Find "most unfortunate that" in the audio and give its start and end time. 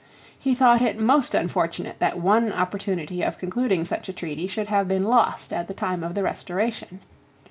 0.99-2.17